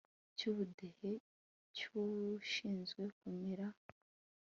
cy 0.37 0.43
ubudehe 0.51 1.11
cy 1.75 1.83
ushinzwe 2.03 3.03
kumurera 3.17 3.67